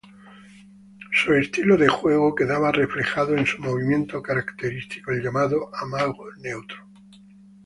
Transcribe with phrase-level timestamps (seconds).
[1.11, 6.87] Su estilo de juego quedaba reflejado en su movimiento característico, el llamado "amago neutro".